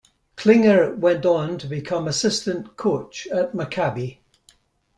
[0.35, 4.17] Klinger went on to become assistant coach at Maccabi.